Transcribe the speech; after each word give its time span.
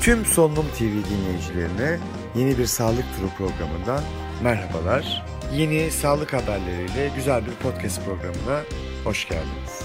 Tüm 0.00 0.24
Solunum 0.24 0.66
TV 0.68 0.82
dinleyicilerine 0.82 1.98
yeni 2.34 2.58
bir 2.58 2.66
sağlık 2.66 3.04
turu 3.16 3.28
programından 3.38 4.02
merhabalar. 4.42 5.26
Yeni 5.54 5.90
sağlık 5.90 6.32
haberleriyle 6.32 7.12
güzel 7.16 7.46
bir 7.46 7.52
podcast 7.52 8.04
programına 8.04 8.62
hoş 9.04 9.28
geldiniz. 9.28 9.82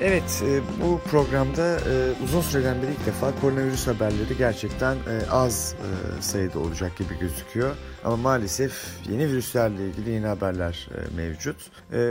Evet, 0.00 0.42
e, 0.46 0.60
bu 0.82 1.00
programda 1.10 1.76
e, 1.76 2.12
uzun 2.24 2.40
süreden 2.40 2.82
beri 2.82 2.90
ilk 2.90 3.06
defa 3.06 3.40
koronavirüs 3.40 3.86
haberleri 3.86 4.36
gerçekten 4.38 4.94
e, 4.94 5.30
az 5.30 5.74
sayıda 6.20 6.58
olacak 6.58 6.96
gibi 6.98 7.18
gözüküyor. 7.18 7.76
Ama 8.04 8.16
maalesef 8.16 8.72
yeni 9.10 9.28
virüslerle 9.28 9.88
ilgili 9.88 10.10
yeni 10.10 10.26
haberler 10.26 10.88
mevcut. 11.16 11.70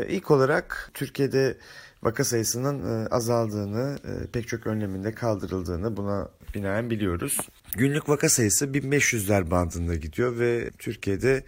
İlk 0.10 0.32
olarak 0.32 0.92
Türkiye'de 0.94 1.58
vaka 2.04 2.24
sayısının 2.24 3.06
azaldığını, 3.12 3.98
pek 4.34 4.48
çok 4.48 4.68
önleminde 4.68 5.14
kaldırıldığını 5.14 5.98
buna 5.98 6.28
binaen 6.56 6.90
biliyoruz. 6.90 7.38
Günlük 7.74 8.10
vaka 8.10 8.30
sayısı 8.30 8.66
1500'ler 8.66 9.52
bandında 9.52 9.96
gidiyor 9.96 10.40
ve 10.40 10.72
Türkiye'de 10.78 11.44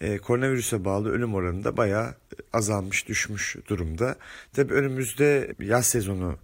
e, 0.00 0.18
koronavirüse 0.18 0.84
bağlı 0.84 1.10
ölüm 1.10 1.34
oranı 1.34 1.64
da 1.64 1.76
bayağı 1.76 2.14
azalmış, 2.52 3.08
düşmüş 3.08 3.56
durumda. 3.68 4.16
Tabii 4.52 4.74
önümüzde 4.74 5.54
yaz 5.60 5.86
sezonu 5.86 6.38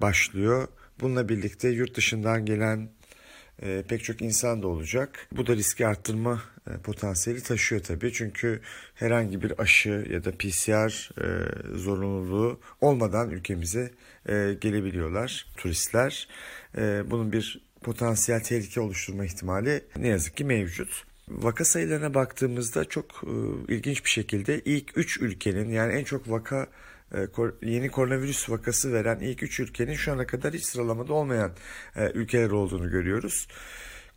başlıyor. 0.00 0.68
Bununla 1.00 1.28
birlikte 1.28 1.68
yurt 1.68 1.96
dışından 1.96 2.46
gelen 2.46 2.88
e, 3.62 3.82
pek 3.88 4.04
çok 4.04 4.22
insan 4.22 4.62
da 4.62 4.66
olacak. 4.66 5.28
Bu 5.32 5.46
da 5.46 5.56
riski 5.56 5.86
arttırma 5.86 6.42
e, 6.70 6.78
potansiyeli 6.78 7.42
taşıyor 7.42 7.82
tabii. 7.82 8.12
Çünkü 8.12 8.60
herhangi 8.94 9.42
bir 9.42 9.60
aşı 9.60 10.06
ya 10.10 10.24
da 10.24 10.32
PCR 10.32 11.10
e, 11.22 11.48
zorunluluğu 11.78 12.60
olmadan 12.80 13.30
ülkemize 13.30 13.90
e, 14.28 14.56
gelebiliyorlar 14.60 15.46
turistler. 15.56 16.28
E, 16.76 17.10
bunun 17.10 17.32
bir 17.32 17.60
potansiyel 17.82 18.42
tehlike 18.42 18.80
oluşturma 18.80 19.24
ihtimali 19.24 19.84
ne 19.96 20.08
yazık 20.08 20.36
ki 20.36 20.44
mevcut. 20.44 21.04
Vaka 21.28 21.64
sayılarına 21.64 22.14
baktığımızda 22.14 22.84
çok 22.84 23.06
e, 23.24 23.74
ilginç 23.74 24.04
bir 24.04 24.10
şekilde 24.10 24.60
ilk 24.64 24.98
3 24.98 25.20
ülkenin 25.20 25.70
yani 25.70 25.92
en 25.92 26.04
çok 26.04 26.30
vaka 26.30 26.66
yeni 27.62 27.88
koronavirüs 27.88 28.50
vakası 28.50 28.92
veren 28.92 29.18
ilk 29.20 29.42
3 29.42 29.60
ülkenin 29.60 29.94
şu 29.94 30.12
ana 30.12 30.26
kadar 30.26 30.52
hiç 30.54 30.64
sıralamada 30.64 31.12
olmayan 31.12 31.52
e, 31.96 32.10
ülkeler 32.10 32.50
olduğunu 32.50 32.90
görüyoruz. 32.90 33.48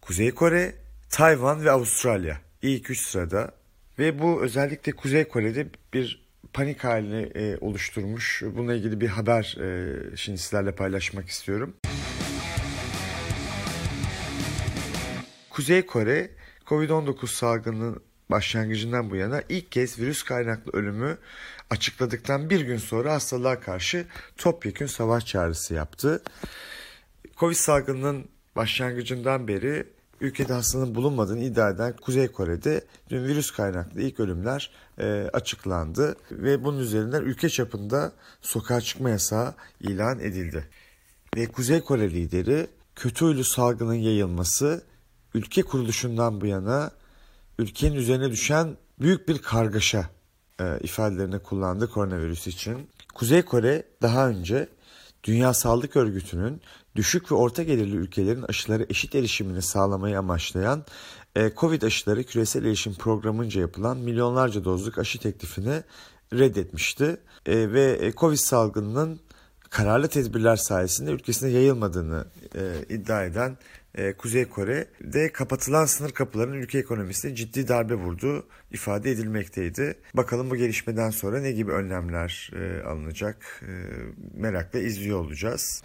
Kuzey 0.01 0.31
Kore, 0.31 0.75
Tayvan 1.09 1.65
ve 1.65 1.71
Avustralya 1.71 2.37
ilk 2.61 2.89
3 2.89 3.07
sırada 3.07 3.51
ve 3.99 4.19
bu 4.19 4.43
özellikle 4.43 4.91
Kuzey 4.91 5.27
Kore'de 5.27 5.67
bir 5.93 6.25
panik 6.53 6.83
halini 6.83 7.21
e, 7.21 7.57
oluşturmuş. 7.57 8.43
Bununla 8.45 8.73
ilgili 8.73 9.01
bir 9.01 9.07
haber 9.07 9.57
e, 9.61 10.17
şimdi 10.17 10.37
sizlerle 10.37 10.71
paylaşmak 10.71 11.29
istiyorum. 11.29 11.75
Kuzey 15.49 15.85
Kore 15.85 16.29
Covid-19 16.65 17.27
salgının 17.27 18.03
başlangıcından 18.31 19.09
bu 19.09 19.15
yana 19.15 19.41
ilk 19.49 19.71
kez 19.71 19.99
virüs 19.99 20.23
kaynaklı 20.23 20.71
ölümü 20.71 21.17
açıkladıktan 21.69 22.49
bir 22.49 22.61
gün 22.61 22.77
sonra 22.77 23.13
hastalığa 23.13 23.59
karşı 23.59 24.05
topyekün 24.37 24.85
savaş 24.85 25.25
çağrısı 25.25 25.73
yaptı. 25.73 26.23
Covid 27.37 27.55
salgınının 27.55 28.25
başlangıcından 28.55 29.47
beri 29.47 29.95
ülkede 30.21 30.53
hastalığın 30.53 30.95
bulunmadığını 30.95 31.43
iddia 31.43 31.69
eden 31.69 31.95
Kuzey 32.01 32.27
Kore'de 32.27 32.85
dün 33.09 33.23
virüs 33.23 33.51
kaynaklı 33.51 34.01
ilk 34.01 34.19
ölümler 34.19 34.71
e, 34.99 35.29
açıklandı 35.33 36.15
ve 36.31 36.63
bunun 36.63 36.79
üzerinden 36.79 37.21
ülke 37.21 37.49
çapında 37.49 38.11
sokağa 38.41 38.81
çıkma 38.81 39.09
yasağı 39.09 39.53
ilan 39.81 40.19
edildi. 40.19 40.67
Ve 41.35 41.45
Kuzey 41.45 41.81
Kore 41.81 42.11
lideri 42.11 42.67
kötü 42.95 43.25
huylu 43.25 43.43
salgının 43.43 43.93
yayılması 43.93 44.83
ülke 45.33 45.61
kuruluşundan 45.61 46.41
bu 46.41 46.45
yana 46.45 46.91
ülkenin 47.59 47.95
üzerine 47.95 48.31
düşen 48.31 48.77
büyük 48.99 49.27
bir 49.27 49.37
kargaşa 49.37 50.09
e, 50.59 50.79
ifadelerini 50.83 51.39
kullandı 51.39 51.89
koronavirüs 51.89 52.47
için. 52.47 52.89
Kuzey 53.15 53.41
Kore 53.41 53.83
daha 54.01 54.29
önce 54.29 54.69
Dünya 55.23 55.53
Sağlık 55.53 55.95
Örgütü'nün 55.95 56.61
düşük 56.95 57.31
ve 57.31 57.35
orta 57.35 57.63
gelirli 57.63 57.95
ülkelerin 57.95 58.41
aşıları 58.43 58.85
eşit 58.89 59.15
erişimini 59.15 59.61
sağlamayı 59.61 60.19
amaçlayan 60.19 60.85
e, 61.35 61.51
Covid 61.57 61.81
aşıları 61.81 62.23
küresel 62.23 62.65
erişim 62.65 62.93
programınca 62.93 63.61
yapılan 63.61 63.97
milyonlarca 63.97 64.63
dozluk 64.63 64.97
aşı 64.97 65.19
teklifini 65.19 65.83
reddetmişti. 66.33 67.17
E, 67.45 67.71
ve 67.71 67.97
e, 68.01 68.13
Covid 68.13 68.37
salgınının 68.37 69.19
kararlı 69.69 70.07
tedbirler 70.07 70.55
sayesinde 70.55 71.11
ülkesine 71.11 71.49
yayılmadığını 71.49 72.25
e, 72.55 72.85
iddia 72.89 73.23
eden 73.23 73.57
e, 73.95 74.13
Kuzey 74.13 74.45
Kore'de 74.45 75.31
kapatılan 75.31 75.85
sınır 75.85 76.11
kapılarının 76.11 76.55
ülke 76.55 76.77
ekonomisine 76.77 77.35
ciddi 77.35 77.67
darbe 77.67 77.93
vurduğu 77.93 78.47
ifade 78.71 79.11
edilmekteydi. 79.11 79.97
Bakalım 80.13 80.49
bu 80.49 80.55
gelişmeden 80.55 81.09
sonra 81.09 81.41
ne 81.41 81.51
gibi 81.51 81.71
önlemler 81.71 82.51
e, 82.55 82.83
alınacak 82.83 83.61
e, 83.61 83.71
merakla 84.33 84.79
izliyor 84.79 85.19
olacağız. 85.19 85.83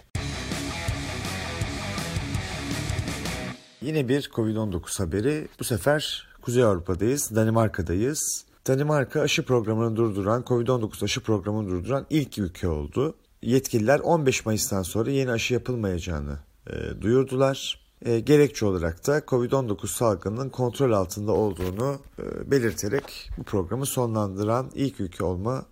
Yine 3.81 4.09
bir 4.09 4.31
Covid-19 4.35 4.99
haberi. 4.99 5.49
Bu 5.61 5.65
sefer 5.65 6.29
Kuzey 6.43 6.65
Avrupa'dayız, 6.65 7.37
Danimarka'dayız. 7.37 8.45
Danimarka 8.67 9.21
aşı 9.21 9.45
programını 9.45 9.97
durduran, 9.97 10.43
Covid-19 10.43 11.05
aşı 11.05 11.21
programını 11.21 11.69
durduran 11.69 12.07
ilk 12.11 12.39
ülke 12.39 12.69
oldu. 12.69 13.15
Yetkililer 13.43 14.01
15 14.01 14.47
Mayıs'tan 14.47 14.83
sonra 14.83 15.11
yeni 15.11 15.31
aşı 15.31 15.55
yapılmayacağını 15.55 16.39
e, 16.67 17.03
duyurdular. 17.03 17.80
E, 18.05 18.21
gerekçe 18.21 18.67
olarak 18.67 19.07
da 19.07 19.19
Covid-19 19.19 19.87
salgının 19.87 20.49
kontrol 20.49 20.93
altında 20.93 21.33
olduğunu 21.33 21.99
e, 22.19 22.51
belirterek 22.51 23.31
bu 23.39 23.43
programı 23.43 23.87
sonlandıran 23.87 24.71
ilk 24.75 25.01
ülke 25.01 25.25
olma 25.25 25.67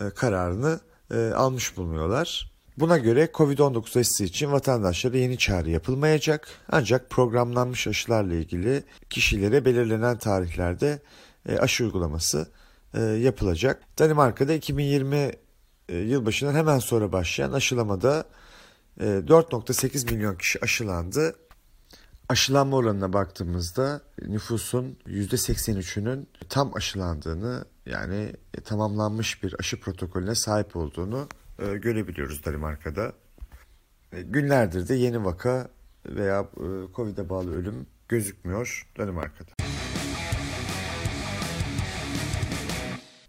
e, 0.00 0.10
kararını 0.10 0.80
e, 1.10 1.30
almış 1.30 1.76
bulunuyorlar. 1.76 2.54
Buna 2.78 2.98
göre 2.98 3.28
Covid-19 3.34 4.00
aşısı 4.00 4.24
için 4.24 4.52
vatandaşlara 4.52 5.16
yeni 5.16 5.38
çağrı 5.38 5.70
yapılmayacak 5.70 6.48
ancak 6.68 7.10
programlanmış 7.10 7.86
aşılarla 7.86 8.34
ilgili 8.34 8.84
kişilere 9.10 9.64
belirlenen 9.64 10.18
tarihlerde 10.18 11.02
e, 11.48 11.58
aşı 11.58 11.84
uygulaması 11.84 12.48
e, 12.94 13.00
yapılacak. 13.00 13.82
Danimarka'da 13.98 14.52
2020 14.52 15.32
e, 15.88 15.96
yılbaşından 15.98 16.54
hemen 16.54 16.78
sonra 16.78 17.12
başlayan 17.12 17.52
aşılamada 17.52 18.24
4.8 19.00 20.10
e, 20.10 20.14
milyon 20.14 20.36
kişi 20.36 20.60
aşılandı. 20.62 21.34
Aşılanma 22.28 22.76
oranına 22.76 23.12
baktığımızda 23.12 24.00
nüfusun 24.22 24.98
%83'ünün 25.06 26.28
tam 26.48 26.74
aşılandığını 26.74 27.64
yani 27.86 28.32
tamamlanmış 28.64 29.42
bir 29.42 29.54
aşı 29.58 29.80
protokolüne 29.80 30.34
sahip 30.34 30.76
olduğunu 30.76 31.28
e, 31.58 31.76
görebiliyoruz 31.76 32.44
Danimarka'da. 32.44 33.12
Günlerdir 34.10 34.88
de 34.88 34.94
yeni 34.94 35.24
vaka 35.24 35.68
veya 36.06 36.48
Covid'e 36.96 37.28
bağlı 37.28 37.56
ölüm 37.56 37.86
gözükmüyor 38.08 38.90
Danimarka'da. 38.98 39.50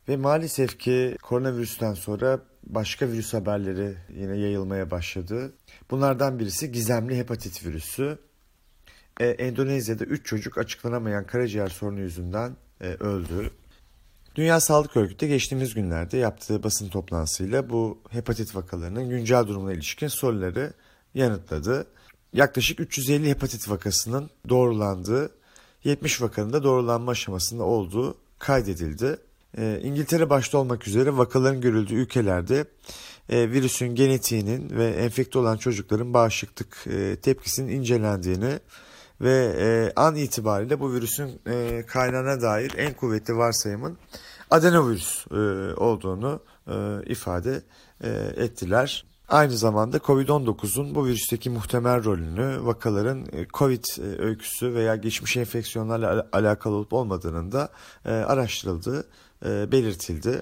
Ve 0.09 0.17
maalesef 0.17 0.79
ki 0.79 1.17
koronavirüsten 1.21 1.93
sonra 1.93 2.39
başka 2.63 3.07
virüs 3.07 3.33
haberleri 3.33 3.97
yine 4.09 4.37
yayılmaya 4.37 4.91
başladı. 4.91 5.53
Bunlardan 5.91 6.39
birisi 6.39 6.71
gizemli 6.71 7.17
hepatit 7.17 7.65
virüsü. 7.65 8.17
Ee, 9.19 9.25
Endonezya'da 9.25 10.03
3 10.03 10.25
çocuk 10.25 10.57
açıklanamayan 10.57 11.27
karaciğer 11.27 11.67
sorunu 11.67 11.99
yüzünden 11.99 12.55
e, 12.81 12.87
öldü. 12.87 13.49
Dünya 14.35 14.59
Sağlık 14.59 14.97
Örgütü 14.97 15.27
geçtiğimiz 15.27 15.73
günlerde 15.73 16.17
yaptığı 16.17 16.63
basın 16.63 16.89
toplantısıyla 16.89 17.69
bu 17.69 17.99
hepatit 18.09 18.55
vakalarının 18.55 19.09
güncel 19.09 19.47
durumuna 19.47 19.73
ilişkin 19.73 20.07
soruları 20.07 20.73
yanıtladı. 21.13 21.87
Yaklaşık 22.33 22.79
350 22.79 23.29
hepatit 23.29 23.69
vakasının 23.69 24.29
doğrulandığı, 24.49 25.31
70 25.83 26.21
vakanın 26.21 26.53
da 26.53 26.63
doğrulanma 26.63 27.11
aşamasında 27.11 27.63
olduğu 27.63 28.17
kaydedildi. 28.39 29.17
E, 29.57 29.79
İngiltere 29.83 30.29
başta 30.29 30.57
olmak 30.57 30.87
üzere 30.87 31.17
vakaların 31.17 31.61
görüldüğü 31.61 31.95
ülkelerde 31.95 32.65
e, 33.29 33.51
virüsün 33.51 33.95
genetiğinin 33.95 34.69
ve 34.69 34.87
enfekte 34.87 35.39
olan 35.39 35.57
çocukların 35.57 36.13
bağışıklık 36.13 36.87
e, 36.87 37.15
tepkisinin 37.15 37.71
incelendiğini 37.71 38.59
ve 39.21 39.55
e, 39.59 39.93
an 39.95 40.15
itibariyle 40.15 40.79
bu 40.79 40.93
virüsün 40.93 41.41
e, 41.47 41.83
kaynağına 41.87 42.41
dair 42.41 42.73
en 42.77 42.93
kuvvetli 42.93 43.37
varsayımın 43.37 43.97
adenovirüs 44.51 45.25
e, 45.31 45.35
olduğunu 45.75 46.39
e, 46.67 46.73
ifade 47.05 47.61
e, 48.03 48.09
ettiler. 48.35 49.05
Aynı 49.29 49.57
zamanda 49.57 49.97
COVID-19'un 49.97 50.95
bu 50.95 51.05
virüsteki 51.05 51.49
muhtemel 51.49 52.03
rolünü, 52.03 52.65
vakaların 52.65 53.25
e, 53.31 53.47
COVID 53.53 53.83
e, 53.97 54.21
öyküsü 54.21 54.73
veya 54.73 54.95
geçmiş 54.95 55.37
enfeksiyonlarla 55.37 56.27
alakalı 56.31 56.75
olup 56.75 56.93
olmadığının 56.93 57.51
da 57.51 57.69
e, 58.05 58.11
araştırıldığı 58.11 59.07
belirtildi. 59.43 60.41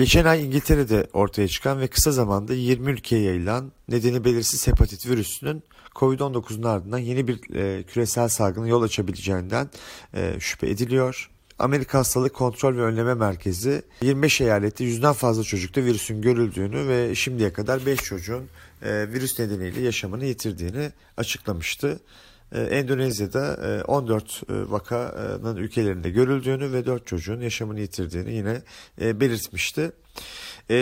Geçen 0.00 0.24
ay 0.24 0.44
İngiltere'de 0.44 1.06
ortaya 1.12 1.48
çıkan 1.48 1.80
ve 1.80 1.88
kısa 1.88 2.12
zamanda 2.12 2.54
20 2.54 2.90
ülkeye 2.90 3.22
yayılan 3.22 3.72
nedeni 3.88 4.24
belirsiz 4.24 4.66
hepatit 4.66 5.06
virüsünün 5.06 5.62
COVID-19'un 5.96 6.62
ardından 6.62 6.98
yeni 6.98 7.28
bir 7.28 7.54
e, 7.54 7.82
küresel 7.82 8.28
salgına 8.28 8.68
yol 8.68 8.82
açabileceğinden 8.82 9.70
e, 10.14 10.34
şüphe 10.40 10.70
ediliyor. 10.70 11.30
Amerika 11.58 11.98
Hastalık 11.98 12.34
Kontrol 12.34 12.76
ve 12.76 12.82
Önleme 12.82 13.14
Merkezi 13.14 13.82
25 14.02 14.40
eyalette 14.40 14.84
yüzden 14.84 15.12
fazla 15.12 15.42
çocukta 15.42 15.84
virüsün 15.84 16.22
görüldüğünü 16.22 16.88
ve 16.88 17.14
şimdiye 17.14 17.52
kadar 17.52 17.86
5 17.86 18.00
çocuğun 18.00 18.44
e, 18.82 19.12
virüs 19.12 19.38
nedeniyle 19.38 19.80
yaşamını 19.80 20.24
yitirdiğini 20.24 20.92
açıklamıştı. 21.16 22.00
E, 22.52 22.60
Endonezya'da 22.60 23.84
14 23.86 24.42
e, 24.48 24.70
vakanın 24.70 25.56
ülkelerinde 25.56 26.10
görüldüğünü 26.10 26.72
ve 26.72 26.86
4 26.86 27.06
çocuğun 27.06 27.40
yaşamını 27.40 27.80
yitirdiğini 27.80 28.32
yine 28.32 28.62
belirtmişti. 29.00 29.92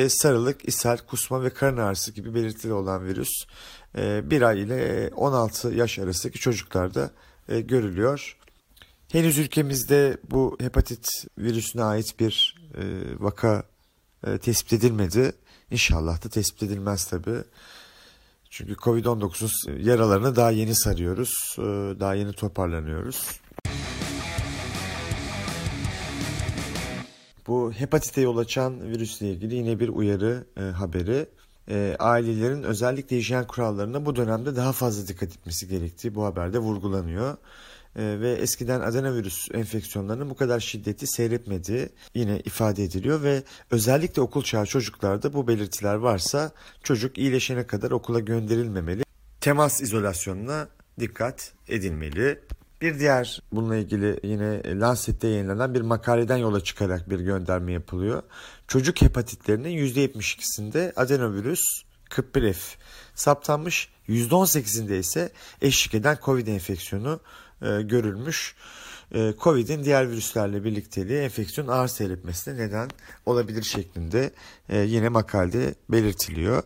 Sarılık, 0.09 0.69
ishal, 0.69 0.97
kusma 0.97 1.43
ve 1.43 1.51
karın 1.51 1.77
ağrısı 1.77 2.13
gibi 2.13 2.35
belirtileri 2.35 2.75
olan 2.75 3.05
virüs 3.05 3.31
1 3.97 4.43
ay 4.43 4.63
ile 4.63 5.11
16 5.17 5.69
yaş 5.69 5.99
arasındaki 5.99 6.39
çocuklarda 6.39 7.11
görülüyor. 7.49 8.37
Henüz 9.13 9.39
ülkemizde 9.39 10.19
bu 10.31 10.57
hepatit 10.61 11.09
virüsüne 11.39 11.83
ait 11.83 12.21
bir 12.21 12.57
vaka 13.19 13.63
tespit 14.41 14.73
edilmedi. 14.73 15.33
İnşallah 15.71 16.25
da 16.25 16.29
tespit 16.29 16.63
edilmez 16.63 17.05
tabii. 17.05 17.43
Çünkü 18.51 18.73
Covid-19'un 18.73 19.79
yaralarını 19.79 20.37
daha 20.37 20.51
yeni 20.51 20.75
sarıyoruz, 20.75 21.57
e, 21.59 21.63
daha 22.01 22.15
yeni 22.15 22.33
toparlanıyoruz. 22.33 23.41
Bu 27.47 27.73
hepatite 27.73 28.21
yol 28.21 28.37
açan 28.37 28.83
virüsle 28.83 29.31
ilgili 29.31 29.55
yine 29.55 29.81
bir 29.81 29.89
uyarı 29.89 30.45
e, 30.57 30.61
haberi. 30.63 31.27
E, 31.71 31.97
ailelerin 31.99 32.63
özellikle 32.63 33.17
hijyen 33.17 33.47
kurallarına 33.47 34.07
bu 34.07 34.17
dönemde 34.17 34.57
daha 34.57 34.73
fazla 34.73 35.09
dikkat 35.09 35.29
etmesi 35.29 35.69
gerektiği 35.69 36.15
bu 36.15 36.25
haberde 36.25 36.59
vurgulanıyor. 36.59 37.37
Ee, 37.99 38.21
ve 38.21 38.33
eskiden 38.33 38.81
adenovirüs 38.81 39.49
enfeksiyonlarının 39.55 40.31
bu 40.31 40.37
kadar 40.37 40.61
şiddeti 40.61 41.07
seyretmediği 41.07 41.89
yine 42.15 42.41
ifade 42.41 42.85
ediliyor 42.85 43.23
ve 43.23 43.43
özellikle 43.71 44.23
okul 44.23 44.43
çağı 44.43 44.67
çocuklarda 44.67 45.33
bu 45.33 45.49
belirtiler 45.49 45.95
varsa 45.95 46.53
çocuk 46.83 47.19
iyileşene 47.19 47.67
kadar 47.67 47.91
okula 47.91 48.21
gönderilmemeli. 48.21 49.03
Temas 49.41 49.81
izolasyonuna 49.81 50.69
dikkat 51.01 51.53
edilmeli. 51.69 52.41
Bir 52.81 52.99
diğer 52.99 53.43
bununla 53.53 53.77
ilgili 53.77 54.21
yine 54.23 54.81
Lancet'te 54.81 55.29
yayınlanan 55.29 55.75
bir 55.75 55.81
makaleden 55.81 56.37
yola 56.37 56.61
çıkarak 56.61 57.11
bir 57.11 57.21
gönderme 57.21 57.73
yapılıyor. 57.73 58.23
Çocuk 58.69 59.03
hepatitlerinin 59.03 59.79
%72'sinde 59.79 60.93
adenovirüs 60.97 61.63
41F 62.11 62.77
saptanmış, 63.15 63.89
%18'inde 64.09 64.99
ise 64.99 65.33
eşlik 65.63 65.95
eden 65.95 66.19
COVID 66.25 66.47
enfeksiyonu 66.47 67.21
e, 67.63 67.83
görülmüş. 67.83 68.55
E, 69.15 69.35
Covid'in 69.41 69.85
diğer 69.85 70.11
virüslerle 70.11 70.65
birlikteliği 70.65 71.19
enfeksiyon 71.19 71.69
ağır 71.69 71.89
seyretmesine 71.89 72.57
neden 72.57 72.91
olabilir 73.27 73.63
şeklinde 73.63 74.31
e, 74.69 74.79
yine 74.79 75.09
makalede 75.09 75.75
belirtiliyor. 75.91 76.63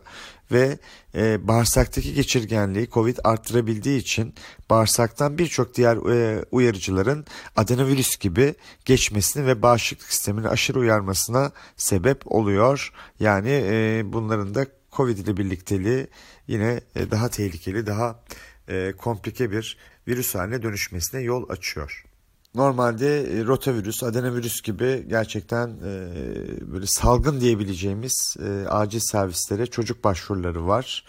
Ve 0.51 0.77
e, 1.15 1.47
bağırsaktaki 1.47 2.13
geçirgenliği 2.13 2.89
Covid 2.89 3.17
arttırabildiği 3.23 3.99
için 3.99 4.33
bağırsaktan 4.69 5.37
birçok 5.37 5.75
diğer 5.75 5.97
e, 5.97 6.45
uyarıcıların 6.51 7.25
adenovirüs 7.55 8.17
gibi 8.17 8.55
geçmesini 8.85 9.47
ve 9.47 9.61
bağışıklık 9.61 10.13
sistemini 10.13 10.47
aşırı 10.47 10.79
uyarmasına 10.79 11.51
sebep 11.77 12.31
oluyor. 12.31 12.93
Yani 13.19 13.49
e, 13.49 14.01
bunların 14.05 14.55
da 14.55 14.65
Covid 14.91 15.17
ile 15.17 15.37
birlikteliği 15.37 16.07
yine 16.47 16.81
e, 16.95 17.11
daha 17.11 17.29
tehlikeli, 17.29 17.87
daha 17.87 18.19
e, 18.67 18.93
komplike 18.97 19.51
bir 19.51 19.77
virüs 20.07 20.35
haline 20.35 20.63
dönüşmesine 20.63 21.21
yol 21.21 21.49
açıyor. 21.49 22.03
Normalde 22.55 23.39
e, 23.39 23.45
rotavirüs, 23.45 24.03
adenovirüs 24.03 24.61
gibi 24.61 25.05
gerçekten 25.09 25.67
e, 25.67 26.11
böyle 26.73 26.85
salgın 26.85 27.41
diyebileceğimiz 27.41 28.35
e, 28.39 28.67
acil 28.67 28.99
servislere 28.99 29.65
çocuk 29.65 30.03
başvuruları 30.03 30.67
var. 30.67 31.05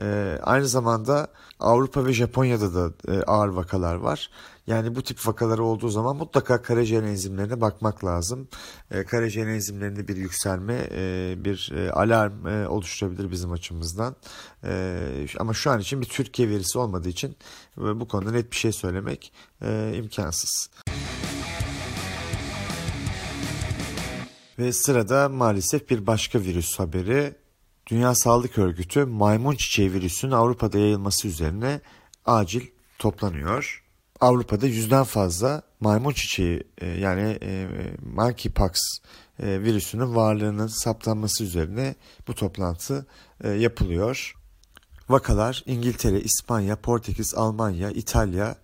E, 0.00 0.38
aynı 0.42 0.66
zamanda 0.66 1.28
Avrupa 1.60 2.06
ve 2.06 2.12
Japonya'da 2.12 2.74
da 2.74 3.12
e, 3.12 3.22
ağır 3.22 3.48
vakalar 3.48 3.94
var. 3.94 4.30
Yani 4.66 4.94
bu 4.94 5.02
tip 5.02 5.26
vakaları 5.26 5.64
olduğu 5.64 5.88
zaman 5.88 6.16
mutlaka 6.16 6.62
karaciğer 6.62 7.02
enzimlerine 7.02 7.60
bakmak 7.60 8.04
lazım. 8.04 8.48
E, 8.90 9.04
karaciğer 9.04 9.46
enzimlerinde 9.46 10.08
bir 10.08 10.16
yükselme, 10.16 10.88
e, 10.90 11.34
bir 11.44 11.72
e, 11.76 11.92
alarm 11.92 12.66
oluşturabilir 12.68 13.30
bizim 13.30 13.52
açımızdan. 13.52 14.16
E, 14.64 15.26
ama 15.38 15.54
şu 15.54 15.70
an 15.70 15.80
için 15.80 16.00
bir 16.00 16.06
Türkiye 16.06 16.48
verisi 16.48 16.78
olmadığı 16.78 17.08
için 17.08 17.36
bu 17.76 18.08
konuda 18.08 18.30
net 18.30 18.52
bir 18.52 18.56
şey 18.56 18.72
söylemek 18.72 19.32
imkansız. 19.94 20.70
Ve 24.58 24.72
sırada 24.72 25.28
maalesef 25.28 25.90
bir 25.90 26.06
başka 26.06 26.40
virüs 26.40 26.78
haberi. 26.78 27.39
Dünya 27.90 28.14
Sağlık 28.14 28.58
Örgütü 28.58 29.04
maymun 29.04 29.54
çiçeği 29.54 29.92
virüsünün 29.92 30.32
Avrupa'da 30.32 30.78
yayılması 30.78 31.28
üzerine 31.28 31.80
acil 32.26 32.66
toplanıyor. 32.98 33.84
Avrupa'da 34.20 34.66
yüzden 34.66 35.04
fazla 35.04 35.62
maymun 35.80 36.12
çiçeği 36.12 36.62
e, 36.78 36.86
yani 36.86 37.38
e, 37.42 37.68
monkeypox 38.14 38.70
e, 39.38 39.62
virüsünün 39.62 40.14
varlığının 40.14 40.66
saptanması 40.66 41.44
üzerine 41.44 41.94
bu 42.28 42.34
toplantı 42.34 43.06
yapılıyor. 43.44 44.34
Vakalar 45.08 45.62
İngiltere, 45.66 46.20
İspanya, 46.20 46.76
Portekiz, 46.76 47.34
Almanya, 47.34 47.90
İtalya 47.90 48.56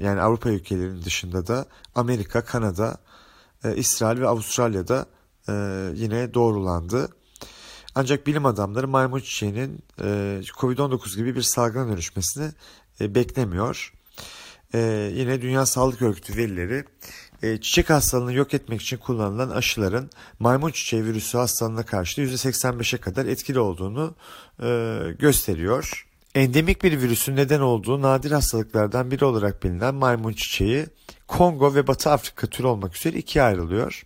yani 0.00 0.20
Avrupa 0.20 0.50
ülkelerinin 0.50 1.02
dışında 1.02 1.46
da 1.46 1.66
Amerika, 1.94 2.44
Kanada, 2.44 2.98
İsrail 3.76 4.20
ve 4.20 4.28
Avustralya'da 4.28 5.06
yine 5.94 6.34
doğrulandı. 6.34 7.08
Ancak 7.98 8.26
bilim 8.26 8.46
adamları 8.46 8.88
maymun 8.88 9.20
çiçeğinin 9.20 9.82
COVID-19 10.58 11.16
gibi 11.16 11.36
bir 11.36 11.42
salgına 11.42 11.88
dönüşmesini 11.88 12.50
beklemiyor. 13.00 13.92
Ee, 14.74 15.10
yine 15.14 15.42
Dünya 15.42 15.66
Sağlık 15.66 16.02
Örgütü 16.02 16.36
verileri 16.36 16.84
e, 17.42 17.60
çiçek 17.60 17.90
hastalığını 17.90 18.32
yok 18.32 18.54
etmek 18.54 18.82
için 18.82 18.96
kullanılan 18.96 19.50
aşıların 19.50 20.10
maymun 20.38 20.70
çiçeği 20.70 21.04
virüsü 21.04 21.38
hastalığına 21.38 21.82
karşı 21.82 22.20
%85'e 22.20 22.98
kadar 22.98 23.26
etkili 23.26 23.58
olduğunu 23.58 24.14
e, 24.62 24.98
gösteriyor. 25.18 26.06
Endemik 26.34 26.82
bir 26.82 27.00
virüsün 27.00 27.36
neden 27.36 27.60
olduğu 27.60 28.02
nadir 28.02 28.30
hastalıklardan 28.30 29.10
biri 29.10 29.24
olarak 29.24 29.62
bilinen 29.62 29.94
maymun 29.94 30.32
çiçeği 30.32 30.86
Kongo 31.26 31.74
ve 31.74 31.86
Batı 31.86 32.10
Afrika 32.10 32.46
türü 32.46 32.66
olmak 32.66 32.96
üzere 32.96 33.18
ikiye 33.18 33.44
ayrılıyor 33.44 34.02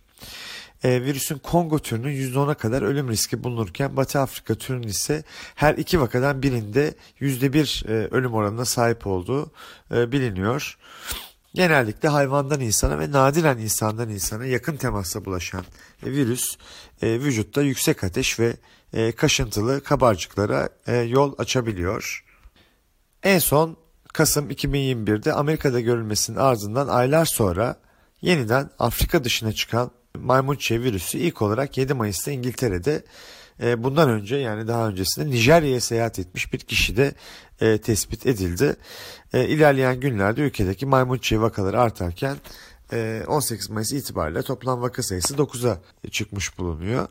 e, 0.83 1.01
virüsün 1.01 1.37
Kongo 1.37 1.79
türünün 1.79 2.33
%10'a 2.33 2.53
kadar 2.53 2.81
ölüm 2.81 3.09
riski 3.09 3.43
bulunurken 3.43 3.97
Batı 3.97 4.19
Afrika 4.19 4.55
türünün 4.55 4.87
ise 4.87 5.23
her 5.55 5.73
iki 5.73 6.01
vakadan 6.01 6.43
birinde 6.43 6.93
%1 7.21 7.87
e, 7.87 8.07
ölüm 8.07 8.33
oranına 8.33 8.65
sahip 8.65 9.07
olduğu 9.07 9.51
e, 9.91 10.11
biliniyor. 10.11 10.77
Genellikle 11.53 12.09
hayvandan 12.09 12.59
insana 12.59 12.99
ve 12.99 13.11
nadiren 13.11 13.57
insandan 13.57 14.09
insana 14.09 14.45
yakın 14.45 14.77
temasla 14.77 15.25
bulaşan 15.25 15.65
e, 16.05 16.11
virüs 16.11 16.57
e, 17.01 17.07
vücutta 17.19 17.61
yüksek 17.61 18.03
ateş 18.03 18.39
ve 18.39 18.57
e, 18.93 19.11
kaşıntılı 19.11 19.83
kabarcıklara 19.83 20.69
e, 20.87 20.95
yol 20.97 21.33
açabiliyor. 21.37 22.25
En 23.23 23.39
son 23.39 23.77
Kasım 24.13 24.51
2021'de 24.51 25.33
Amerika'da 25.33 25.79
görülmesinin 25.79 26.37
ardından 26.37 26.87
aylar 26.87 27.25
sonra 27.25 27.75
yeniden 28.21 28.69
Afrika 28.79 29.23
dışına 29.23 29.53
çıkan 29.53 29.91
maymun 30.19 30.55
çiçeği 30.55 30.81
virüsü 30.81 31.17
ilk 31.17 31.41
olarak 31.41 31.77
7 31.77 31.93
Mayıs'ta 31.93 32.31
İngiltere'de 32.31 33.03
e, 33.63 33.83
bundan 33.83 34.09
önce 34.09 34.35
yani 34.35 34.67
daha 34.67 34.87
öncesinde 34.87 35.29
Nijerya'ya 35.29 35.81
seyahat 35.81 36.19
etmiş 36.19 36.53
bir 36.53 36.59
kişi 36.59 36.97
de 36.97 37.13
e, 37.61 37.77
tespit 37.77 38.25
edildi. 38.25 38.75
E, 39.33 39.47
ilerleyen 39.47 39.99
günlerde 39.99 40.41
ülkedeki 40.41 40.85
maymun 40.85 41.17
çiçeği 41.17 41.41
vakaları 41.41 41.81
artarken 41.81 42.37
18 43.27 43.69
Mayıs 43.69 43.93
itibariyle 43.93 44.41
toplam 44.41 44.81
vaka 44.81 45.03
sayısı 45.03 45.35
9'a 45.35 45.77
çıkmış 46.11 46.57
bulunuyor. 46.57 47.07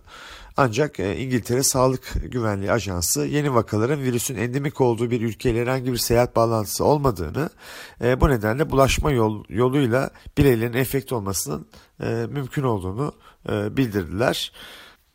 Ancak 0.57 0.99
İngiltere 0.99 1.62
Sağlık 1.62 2.12
Güvenliği 2.23 2.73
Ajansı 2.73 3.21
yeni 3.21 3.55
vakaların 3.55 4.02
virüsün 4.02 4.37
endemik 4.37 4.81
olduğu 4.81 5.11
bir 5.11 5.21
ülkeyle 5.21 5.61
herhangi 5.61 5.93
bir 5.93 5.99
seyahat 5.99 6.37
bağlantısı 6.37 6.85
olmadığını, 6.85 7.50
bu 8.00 8.29
nedenle 8.29 8.71
bulaşma 8.71 9.12
yol, 9.12 9.45
yoluyla 9.49 10.11
bireylerin 10.38 10.73
enfekte 10.73 11.14
olmasının 11.14 11.67
mümkün 12.29 12.62
olduğunu 12.62 13.12
bildirdiler. 13.49 14.52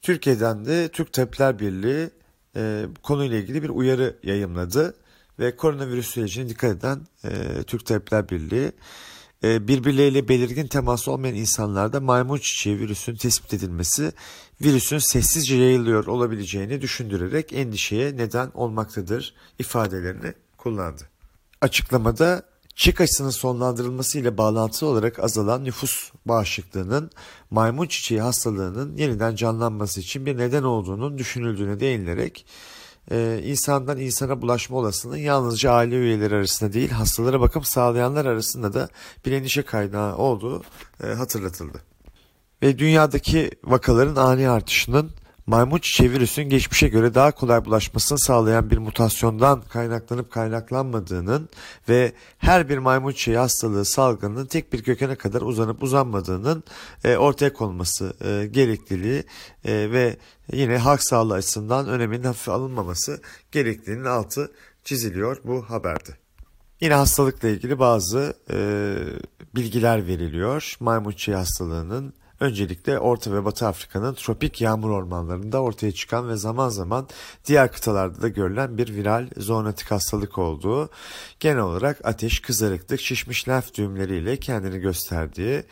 Türkiye'den 0.02 0.66
de 0.66 0.88
Türk 0.88 1.14
Tabipler 1.14 1.60
Birliği 1.60 2.10
konuyla 3.04 3.38
ilgili 3.38 3.64
bir 3.64 3.70
uyarı 3.70 4.16
yayımladı 4.24 4.96
ve 5.40 5.56
koronavirüs 5.56 6.08
sürecine 6.08 6.50
dikkat 6.50 6.72
eden 6.72 7.00
Türk 7.64 7.86
Tabipler 7.86 8.30
Birliği 8.30 8.66
e, 8.68 8.72
birbirleriyle 9.44 10.28
belirgin 10.28 10.68
teması 10.68 11.12
olmayan 11.12 11.36
insanlarda 11.36 12.00
maymun 12.00 12.38
çiçeği 12.38 12.80
virüsün 12.80 13.16
tespit 13.16 13.54
edilmesi 13.54 14.12
virüsün 14.62 14.98
sessizce 14.98 15.56
yayılıyor 15.56 16.06
olabileceğini 16.08 16.82
düşündürerek 16.82 17.54
endişeye 17.54 18.18
neden 18.18 18.52
olmaktadır 18.54 19.34
ifadelerini 19.60 20.34
kullandı. 20.58 21.10
Açıklamada 21.62 22.44
Çik 22.78 23.02
aşısının 23.02 23.30
sonlandırılması 23.30 24.20
ile 24.20 24.38
bağlantılı 24.38 24.90
olarak 24.90 25.20
azalan 25.20 25.64
nüfus 25.64 26.12
bağışıklığının 26.26 27.12
maymun 27.52 27.88
çiçeği 27.88 28.22
hastalığının 28.22 28.98
yeniden 28.98 29.36
canlanması 29.36 30.00
için 30.00 30.26
bir 30.26 30.38
neden 30.38 30.64
olduğunun 30.64 31.18
düşünüldüğüne 31.18 31.80
değinilerek 31.80 32.46
e, 33.12 33.42
insandan 33.44 34.00
insana 34.00 34.42
bulaşma 34.42 34.78
olasılığının 34.78 35.18
yalnızca 35.18 35.72
aile 35.72 35.96
üyeleri 35.96 36.36
arasında 36.36 36.74
değil 36.74 36.90
hastalara 36.90 37.42
bakım 37.42 37.64
sağlayanlar 37.64 38.26
arasında 38.26 38.74
da 38.74 38.90
bir 39.26 39.32
endişe 39.32 39.62
kaynağı 39.62 40.18
olduğu 40.18 40.64
e, 41.04 41.08
hatırlatıldı. 41.08 41.82
Ve 42.64 42.80
dünyadaki 42.80 43.52
vakaların 43.64 44.16
ani 44.16 44.50
artışının 44.50 45.12
maymun 45.48 45.80
çiçeği 45.80 46.50
geçmişe 46.50 46.88
göre 46.88 47.16
daha 47.16 47.32
kolay 47.32 47.66
bulaşmasını 47.66 48.20
sağlayan 48.20 48.70
bir 48.70 48.78
mutasyondan 48.78 49.62
kaynaklanıp 49.62 50.32
kaynaklanmadığının 50.32 51.50
ve 51.90 52.14
her 52.38 52.70
bir 52.70 52.78
maymun 52.78 53.12
çiçeği 53.12 53.38
hastalığı 53.38 53.86
salgının 53.86 54.46
tek 54.46 54.74
bir 54.74 54.84
kökene 54.84 55.16
kadar 55.16 55.42
uzanıp 55.42 55.84
uzanmadığının 55.84 56.64
e, 57.04 57.18
ortaya 57.18 57.54
konması 57.54 58.14
e, 58.22 58.48
gerekliliği 58.48 59.24
e, 59.66 59.92
ve 59.92 60.18
yine 60.54 60.78
halk 60.78 61.04
sağlığı 61.04 61.34
açısından 61.34 61.88
öneminin 61.88 62.24
hafife 62.24 62.52
alınmaması 62.52 63.22
gerekliliğinin 63.52 64.06
altı 64.06 64.52
çiziliyor 64.84 65.38
bu 65.44 65.62
haberde. 65.62 66.18
Yine 66.82 66.94
hastalıkla 66.94 67.50
ilgili 67.50 67.80
bazı 67.80 68.34
e, 68.50 68.58
bilgiler 69.56 70.08
veriliyor. 70.08 70.76
Maymun 70.80 71.12
çiçeği 71.12 71.38
hastalığının 71.38 72.14
öncelikle 72.40 73.00
Orta 73.00 73.34
ve 73.34 73.46
Batı 73.46 73.68
Afrika'nın 73.68 74.14
tropik 74.14 74.62
yağmur 74.62 74.90
ormanlarında 74.90 75.62
ortaya 75.62 75.92
çıkan 75.92 76.30
ve 76.30 76.36
zaman 76.36 76.70
zaman 76.70 77.08
diğer 77.46 77.72
kıtalarda 77.72 78.22
da 78.22 78.28
görülen 78.28 78.78
bir 78.78 78.96
viral 78.96 79.28
zoonotik 79.38 79.92
hastalık 79.92 80.38
olduğu, 80.38 80.90
genel 81.40 81.60
olarak 81.60 82.00
ateş, 82.04 82.40
kızarıklık, 82.40 83.00
şişmiş 83.00 83.50
lenf 83.50 83.74
düğümleriyle 83.74 84.38
kendini 84.38 84.80
gösterdiği, 84.80 85.64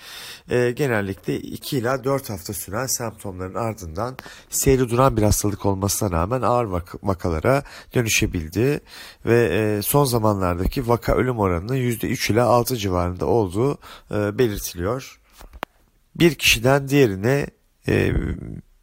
e, 0.50 0.72
genellikle 0.72 1.40
2 1.40 1.78
ila 1.78 2.04
4 2.04 2.30
hafta 2.30 2.54
süren 2.54 2.86
semptomların 2.86 3.56
ardından 3.56 4.18
seyri 4.50 4.90
duran 4.90 5.18
bir 5.18 5.24
hastalık 5.24 5.66
olmasına 5.66 6.12
rağmen 6.12 6.42
ağır 6.42 6.66
vak- 6.66 6.98
vakalara 7.04 7.64
dönüşebildiği 7.96 8.80
ve 9.26 9.46
e, 9.46 9.82
son 9.82 10.06
zamanlardaki 10.06 10.88
vaka 10.88 11.16
ölüm 11.16 11.40
oranının 11.40 11.76
%3 11.76 12.34
ila 12.34 12.46
6 12.46 12.78
civarında 12.78 13.26
olduğu 13.26 13.78
e, 14.12 14.38
belirtiliyor 14.38 15.20
bir 16.16 16.36
kişiden 16.36 16.88
diğerine 16.88 17.48
e, 17.88 18.14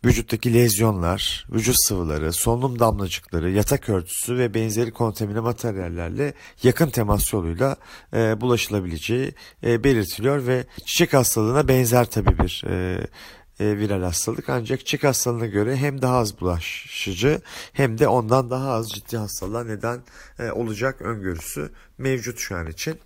vücuttaki 0.04 0.54
lezyonlar, 0.54 1.46
vücut 1.50 1.76
sıvıları, 1.78 2.32
solunum 2.32 2.78
damlacıkları, 2.78 3.50
yatak 3.50 3.88
örtüsü 3.88 4.38
ve 4.38 4.54
benzeri 4.54 4.90
kontamine 4.90 5.40
materyallerle 5.40 6.34
yakın 6.62 6.90
temas 6.90 7.32
yoluyla 7.32 7.76
e, 8.14 8.40
bulaşılabileceği 8.40 9.34
e, 9.64 9.84
belirtiliyor 9.84 10.46
ve 10.46 10.64
çiçek 10.86 11.14
hastalığına 11.14 11.68
benzer 11.68 12.10
tabi 12.10 12.38
bir 12.38 12.64
e, 12.66 13.06
e, 13.60 13.78
viral 13.78 14.02
hastalık 14.02 14.48
ancak 14.48 14.80
çiçek 14.80 15.04
hastalığına 15.04 15.46
göre 15.46 15.76
hem 15.76 16.02
daha 16.02 16.16
az 16.16 16.40
bulaşıcı 16.40 17.40
hem 17.72 17.98
de 17.98 18.08
ondan 18.08 18.50
daha 18.50 18.70
az 18.70 18.90
ciddi 18.90 19.16
hastalığa 19.16 19.64
neden 19.64 20.00
e, 20.38 20.50
olacak 20.50 21.02
öngörüsü 21.02 21.70
mevcut 21.98 22.38
şu 22.38 22.56
an 22.56 22.66
için. 22.66 22.98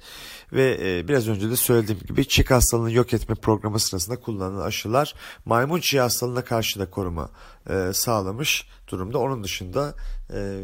Ve 0.52 0.78
e, 0.82 1.08
biraz 1.08 1.28
önce 1.28 1.50
de 1.50 1.56
söylediğim 1.56 2.00
gibi 2.00 2.28
çiçek 2.28 2.50
hastalığını 2.50 2.92
yok 2.92 3.14
etme 3.14 3.34
programı 3.34 3.80
sırasında 3.80 4.20
kullanılan 4.20 4.66
aşılar 4.66 5.14
maymun 5.44 5.80
çiğ 5.80 6.00
hastalığına 6.00 6.44
karşı 6.44 6.80
da 6.80 6.90
koruma 6.90 7.30
e, 7.70 7.90
sağlamış 7.92 8.68
durumda. 8.88 9.18
Onun 9.18 9.44
dışında 9.44 9.94
e, 10.32 10.60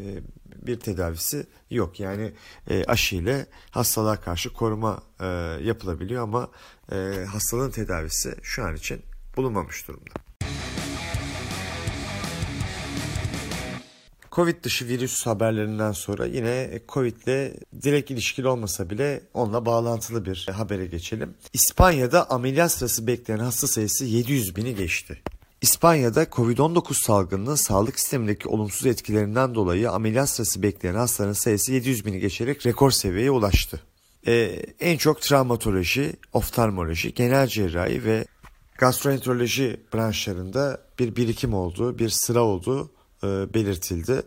bir 0.62 0.80
tedavisi 0.80 1.46
yok. 1.70 2.00
Yani 2.00 2.32
e, 2.70 2.84
aşı 2.84 3.16
ile 3.16 3.46
hastalığa 3.70 4.20
karşı 4.20 4.52
koruma 4.52 5.02
e, 5.20 5.26
yapılabiliyor 5.62 6.22
ama 6.22 6.48
e, 6.92 7.24
hastalığın 7.32 7.70
tedavisi 7.70 8.34
şu 8.42 8.64
an 8.64 8.76
için 8.76 9.02
bulunmamış 9.36 9.88
durumda. 9.88 10.21
Covid 14.32 14.64
dışı 14.64 14.88
virüs 14.88 15.26
haberlerinden 15.26 15.92
sonra 15.92 16.26
yine 16.26 16.80
Covid 16.88 17.16
ile 17.16 17.54
direkt 17.82 18.10
ilişkili 18.10 18.48
olmasa 18.48 18.90
bile 18.90 19.20
onunla 19.34 19.66
bağlantılı 19.66 20.26
bir 20.26 20.48
habere 20.52 20.86
geçelim. 20.86 21.34
İspanya'da 21.52 22.30
ameliyat 22.30 22.72
sırası 22.72 23.06
bekleyen 23.06 23.38
hasta 23.38 23.66
sayısı 23.66 24.04
700 24.04 24.56
bini 24.56 24.74
geçti. 24.74 25.22
İspanya'da 25.60 26.24
Covid-19 26.24 27.04
salgınının 27.04 27.54
sağlık 27.54 28.00
sistemindeki 28.00 28.48
olumsuz 28.48 28.86
etkilerinden 28.86 29.54
dolayı 29.54 29.90
ameliyat 29.90 30.28
sırası 30.28 30.62
bekleyen 30.62 30.94
hastaların 30.94 31.32
sayısı 31.32 31.72
700 31.72 32.06
bini 32.06 32.20
geçerek 32.20 32.66
rekor 32.66 32.90
seviyeye 32.90 33.30
ulaştı. 33.30 33.80
Ee, 34.26 34.62
en 34.80 34.96
çok 34.96 35.22
travmatoloji, 35.22 36.12
oftalmoloji, 36.32 37.14
genel 37.14 37.46
cerrahi 37.46 38.04
ve 38.04 38.24
gastroenteroloji 38.78 39.80
branşlarında 39.94 40.80
bir 40.98 41.16
birikim 41.16 41.54
olduğu, 41.54 41.98
bir 41.98 42.08
sıra 42.08 42.40
olduğu 42.40 42.90
belirtildi. 43.22 44.22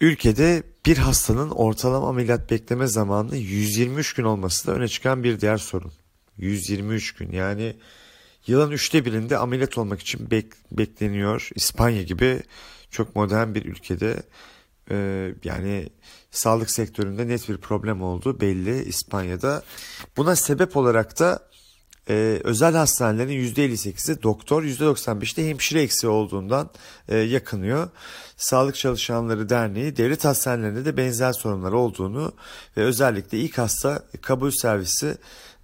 Ülkede 0.00 0.62
bir 0.86 0.98
hastanın 0.98 1.50
ortalama 1.50 2.08
ameliyat 2.08 2.50
bekleme 2.50 2.86
zamanı 2.86 3.36
123 3.36 4.12
gün 4.12 4.24
olması 4.24 4.66
da 4.66 4.72
öne 4.72 4.88
çıkan 4.88 5.24
bir 5.24 5.40
diğer 5.40 5.56
sorun. 5.56 5.92
123 6.36 7.14
gün 7.14 7.32
yani 7.32 7.76
yılın 8.46 8.70
üçte 8.70 9.04
birinde 9.04 9.38
ameliyat 9.38 9.78
olmak 9.78 10.00
için 10.00 10.30
bek, 10.30 10.46
bekleniyor. 10.72 11.50
İspanya 11.54 12.02
gibi 12.02 12.42
çok 12.90 13.16
modern 13.16 13.54
bir 13.54 13.64
ülkede 13.64 14.22
e, 14.90 15.28
yani 15.44 15.88
sağlık 16.30 16.70
sektöründe 16.70 17.28
net 17.28 17.48
bir 17.48 17.56
problem 17.56 18.02
olduğu 18.02 18.40
belli 18.40 18.84
İspanya'da. 18.84 19.62
Buna 20.16 20.36
sebep 20.36 20.76
olarak 20.76 21.18
da 21.18 21.48
e, 22.08 22.40
özel 22.44 22.74
hastanelerin 22.74 23.54
%58'i 23.54 24.22
doktor, 24.22 24.62
%95'de 24.62 25.48
hemşire 25.48 25.82
eksiği 25.82 26.10
olduğundan 26.10 26.70
e, 27.08 27.16
yakınıyor. 27.16 27.88
Sağlık 28.36 28.74
Çalışanları 28.74 29.48
Derneği 29.48 29.96
devlet 29.96 30.24
hastanelerinde 30.24 30.84
de 30.84 30.96
benzer 30.96 31.32
sorunlar 31.32 31.72
olduğunu 31.72 32.32
ve 32.76 32.82
özellikle 32.82 33.38
ilk 33.38 33.58
hasta 33.58 34.02
kabul 34.22 34.50
servisi 34.50 35.16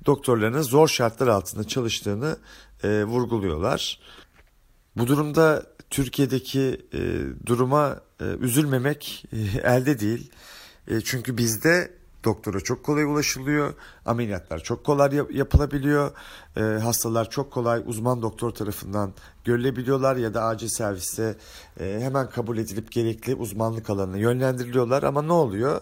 doktorlarının 0.06 0.62
zor 0.62 0.88
şartlar 0.88 1.28
altında 1.28 1.64
çalıştığını 1.64 2.36
e, 2.84 3.04
vurguluyorlar. 3.04 4.00
Bu 4.96 5.06
durumda 5.06 5.66
Türkiye'deki 5.90 6.80
e, 6.92 7.00
duruma 7.46 8.00
e, 8.20 8.24
üzülmemek 8.24 9.24
e, 9.32 9.36
elde 9.60 10.00
değil. 10.00 10.30
E, 10.88 11.00
çünkü 11.00 11.36
bizde 11.36 11.99
doktora 12.24 12.60
çok 12.60 12.84
kolay 12.84 13.04
ulaşılıyor. 13.04 13.74
Ameliyatlar 14.06 14.58
çok 14.58 14.84
kolay 14.84 15.20
yapılabiliyor. 15.30 16.10
E, 16.56 16.60
hastalar 16.60 17.30
çok 17.30 17.52
kolay 17.52 17.82
uzman 17.86 18.22
doktor 18.22 18.50
tarafından 18.50 19.12
görülebiliyorlar 19.44 20.16
ya 20.16 20.34
da 20.34 20.44
acil 20.44 20.68
serviste 20.68 21.36
e, 21.80 21.98
hemen 22.00 22.30
kabul 22.30 22.58
edilip 22.58 22.92
gerekli 22.92 23.34
uzmanlık 23.34 23.90
alanına 23.90 24.16
yönlendiriliyorlar. 24.16 25.02
Ama 25.02 25.22
ne 25.22 25.32
oluyor? 25.32 25.80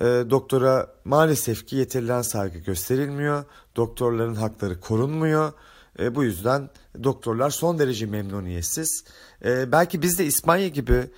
E, 0.00 0.04
doktora 0.04 0.86
maalesef 1.04 1.66
ki 1.66 1.76
yeterilen 1.76 2.22
saygı 2.22 2.58
gösterilmiyor. 2.58 3.44
Doktorların 3.76 4.34
hakları 4.34 4.80
korunmuyor. 4.80 5.52
E, 5.98 6.14
bu 6.14 6.24
yüzden 6.24 6.70
doktorlar 7.04 7.50
son 7.50 7.78
derece 7.78 8.06
memnuniyetsiz. 8.06 9.04
E, 9.44 9.72
belki 9.72 10.02
biz 10.02 10.18
de 10.18 10.24
İspanya 10.24 10.68
gibi 10.68 11.10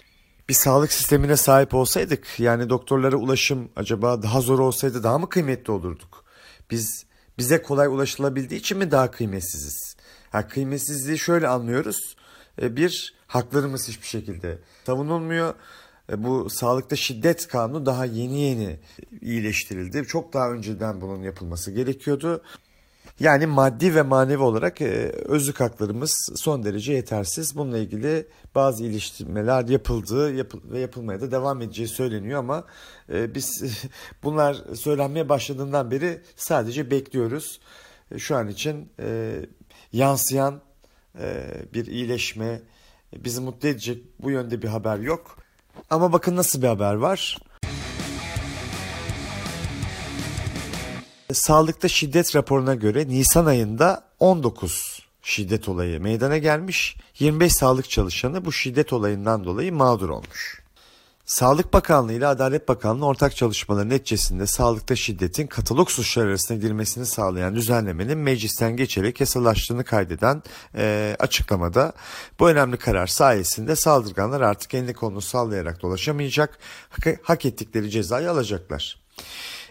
bir 0.50 0.54
sağlık 0.54 0.92
sistemine 0.92 1.37
sahip 1.37 1.75
olsaydık 1.75 2.40
yani 2.40 2.71
doktorlara 2.71 3.16
ulaşım 3.16 3.69
acaba 3.76 4.23
daha 4.23 4.40
zor 4.40 4.59
olsaydı 4.59 5.02
daha 5.02 5.19
mı 5.19 5.28
kıymetli 5.28 5.73
olurduk? 5.73 6.25
Biz 6.71 7.07
bize 7.38 7.62
kolay 7.62 7.87
ulaşılabildiği 7.87 8.61
için 8.61 8.78
mi 8.78 8.90
daha 8.90 9.11
kıymetsiziz? 9.11 9.97
Ha, 10.30 10.49
kıymetsizliği 10.49 11.19
şöyle 11.19 11.49
anlıyoruz. 11.49 12.16
E, 12.62 12.76
bir, 12.76 13.14
haklarımız 13.26 13.88
hiçbir 13.88 14.07
şekilde 14.07 14.59
savunulmuyor. 14.87 15.54
E, 16.12 16.25
bu 16.25 16.50
sağlıkta 16.50 16.97
şiddet 16.97 17.49
kanunu 17.49 17.87
daha 17.87 18.04
yeni 18.04 18.40
yeni 18.40 18.80
iyileştirildi. 19.21 20.04
Çok 20.07 20.33
daha 20.33 20.50
önceden 20.50 21.00
bunun 21.00 21.23
yapılması 21.23 21.71
gerekiyordu. 21.71 22.42
Yani 23.20 23.46
maddi 23.46 23.94
ve 23.94 24.02
manevi 24.02 24.42
olarak 24.42 24.80
e, 24.80 25.12
özlük 25.24 25.60
haklarımız 25.60 26.30
son 26.36 26.64
derece 26.64 26.92
yetersiz. 26.92 27.56
Bununla 27.56 27.78
ilgili 27.78 28.26
bazı 28.54 28.84
iyileştirmeler 28.84 29.68
yapıldığı 29.68 30.34
yapıl 30.34 30.60
ve 30.70 30.80
yapılmaya 30.80 31.20
da 31.20 31.30
devam 31.30 31.62
edeceği 31.62 31.88
söyleniyor 31.88 32.38
ama 32.38 32.64
e, 33.12 33.34
biz 33.34 33.62
bunlar 34.22 34.56
söylenmeye 34.74 35.28
başladığından 35.28 35.90
beri 35.90 36.22
sadece 36.36 36.90
bekliyoruz. 36.90 37.60
E, 38.10 38.18
şu 38.18 38.36
an 38.36 38.48
için 38.48 38.92
e, 39.00 39.36
yansıyan 39.92 40.60
bir 41.74 41.86
iyileşme 41.86 42.62
bizi 43.16 43.40
mutlu 43.40 43.68
edecek 43.68 44.04
bu 44.22 44.30
yönde 44.30 44.62
bir 44.62 44.68
haber 44.68 44.98
yok. 44.98 45.36
Ama 45.90 46.12
bakın 46.12 46.36
nasıl 46.36 46.62
bir 46.62 46.66
haber 46.66 46.94
var. 46.94 47.38
Sağlıkta 51.32 51.88
şiddet 51.88 52.37
raporuna 52.37 52.75
göre 52.75 53.08
Nisan 53.08 53.46
ayında 53.46 54.04
19 54.20 55.02
şiddet 55.22 55.68
olayı 55.68 56.00
meydana 56.00 56.38
gelmiş. 56.38 56.96
25 57.18 57.52
sağlık 57.52 57.90
çalışanı 57.90 58.44
bu 58.44 58.52
şiddet 58.52 58.92
olayından 58.92 59.44
dolayı 59.44 59.72
mağdur 59.72 60.08
olmuş. 60.08 60.62
Sağlık 61.26 61.72
Bakanlığı 61.72 62.12
ile 62.12 62.26
Adalet 62.26 62.68
Bakanlığı 62.68 63.06
ortak 63.06 63.37
çalışmaları 63.37 63.88
neticesinde 63.88 64.46
sağlıkta 64.46 64.96
şiddetin 64.96 65.46
katalog 65.46 65.90
suçlar 65.90 66.26
arasına 66.26 66.56
girmesini 66.56 67.06
sağlayan 67.06 67.54
düzenlemenin 67.54 68.18
meclisten 68.18 68.76
geçerek 68.76 69.20
yasalaştığını 69.20 69.84
kaydeden 69.84 70.42
e, 70.75 71.16
açıklamada 71.18 71.92
bu 72.38 72.50
önemli 72.50 72.76
karar 72.76 73.06
sayesinde 73.06 73.76
saldırganlar 73.76 74.40
artık 74.40 74.75
elini 74.75 74.94
kolunu 74.94 75.20
sallayarak 75.20 75.82
dolaşamayacak, 75.82 76.58
hak, 76.88 77.20
hak 77.22 77.46
ettikleri 77.46 77.90
cezayı 77.90 78.30
alacaklar. 78.30 79.00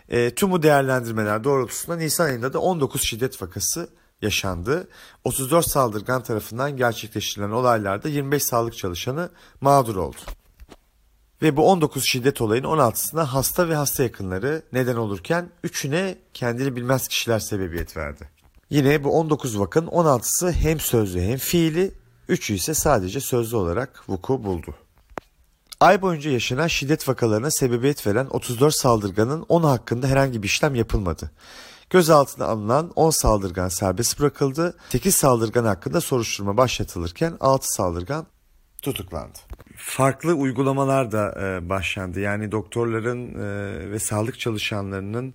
E, 0.09 0.35
tüm 0.35 0.51
bu 0.51 0.63
değerlendirmeler 0.63 1.43
doğrultusunda 1.43 1.97
Nisan 1.97 2.25
ayında 2.25 2.53
da 2.53 2.59
19 2.59 3.01
şiddet 3.01 3.41
vakası 3.41 3.89
yaşandı. 4.21 4.87
34 5.23 5.67
saldırgan 5.67 6.23
tarafından 6.23 6.77
gerçekleştirilen 6.77 7.51
olaylarda 7.51 8.09
25 8.09 8.43
sağlık 8.43 8.77
çalışanı 8.77 9.29
mağdur 9.61 9.95
oldu. 9.95 10.17
Ve 11.41 11.57
bu 11.57 11.71
19 11.71 12.03
şiddet 12.05 12.41
olayın 12.41 12.63
16'sına 12.63 13.21
hasta 13.23 13.69
ve 13.69 13.75
hasta 13.75 14.03
yakınları 14.03 14.61
neden 14.73 14.95
olurken 14.95 15.49
3'üne 15.63 16.15
kendini 16.33 16.75
bilmez 16.75 17.07
kişiler 17.07 17.39
sebebiyet 17.39 17.97
verdi. 17.97 18.29
Yine 18.69 19.03
bu 19.03 19.19
19 19.19 19.59
vakın 19.59 19.85
16'sı 19.87 20.51
hem 20.51 20.79
sözlü 20.79 21.21
hem 21.21 21.37
fiili, 21.37 21.91
3'ü 22.29 22.53
ise 22.53 22.73
sadece 22.73 23.19
sözlü 23.19 23.55
olarak 23.55 24.09
vuku 24.09 24.43
buldu. 24.43 24.75
Ay 25.79 26.01
boyunca 26.01 26.31
yaşanan 26.31 26.67
şiddet 26.67 27.09
vakalarına 27.09 27.51
sebebiyet 27.51 28.07
veren 28.07 28.25
34 28.25 28.75
saldırganın 28.75 29.45
10 29.49 29.63
hakkında 29.63 30.07
herhangi 30.07 30.43
bir 30.43 30.47
işlem 30.47 30.75
yapılmadı. 30.75 31.31
Gözaltına 31.89 32.45
alınan 32.45 32.91
10 32.95 33.09
saldırgan 33.09 33.69
serbest 33.69 34.19
bırakıldı. 34.19 34.77
8 34.89 35.15
saldırgan 35.15 35.65
hakkında 35.65 36.01
soruşturma 36.01 36.57
başlatılırken 36.57 37.33
6 37.39 37.67
saldırgan 37.67 38.27
tutuklandı. 38.81 39.39
Farklı 39.75 40.33
uygulamalar 40.33 41.11
da 41.11 41.35
e, 41.41 41.69
başlandı. 41.69 42.19
Yani 42.19 42.51
doktorların 42.51 43.33
e, 43.33 43.91
ve 43.91 43.99
sağlık 43.99 44.39
çalışanlarının 44.39 45.33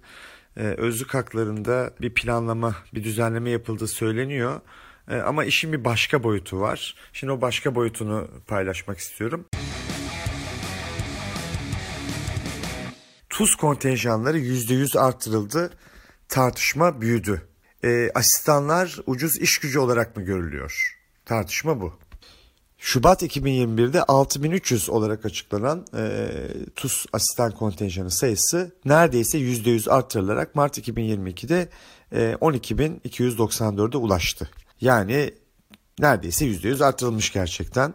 e, 0.56 0.60
özlük 0.60 1.14
haklarında 1.14 1.90
bir 2.00 2.14
planlama, 2.14 2.74
bir 2.94 3.04
düzenleme 3.04 3.50
yapıldığı 3.50 3.88
söyleniyor. 3.88 4.60
Ama 5.26 5.44
işin 5.44 5.72
bir 5.72 5.84
başka 5.84 6.22
boyutu 6.22 6.60
var. 6.60 6.94
Şimdi 7.12 7.32
o 7.32 7.40
başka 7.40 7.74
boyutunu 7.74 8.28
paylaşmak 8.46 8.98
istiyorum. 8.98 9.46
Tuz 13.34 13.56
kontenjanları 13.56 14.38
%100 14.38 14.98
artırıldı. 14.98 15.70
Tartışma 16.28 17.00
büyüdü. 17.00 17.42
E, 17.84 18.10
asistanlar 18.14 18.98
ucuz 19.06 19.36
iş 19.36 19.58
gücü 19.58 19.78
olarak 19.78 20.16
mı 20.16 20.22
görülüyor? 20.22 20.98
Tartışma 21.24 21.80
bu. 21.80 21.92
Şubat 22.78 23.22
2021'de 23.22 24.02
6300 24.02 24.90
olarak 24.90 25.26
açıklanan 25.26 25.86
e, 25.96 26.28
TUS 26.76 27.06
asistan 27.12 27.52
kontenjanı 27.52 28.10
sayısı 28.10 28.76
neredeyse 28.84 29.38
%100 29.38 29.90
artırılarak 29.90 30.54
Mart 30.54 30.78
2022'de 30.78 31.68
e, 32.12 32.32
12.294'e 32.32 33.98
ulaştı. 33.98 34.50
Yani 34.80 35.34
neredeyse 35.98 36.46
%100 36.46 36.84
artırılmış 36.84 37.32
gerçekten. 37.32 37.94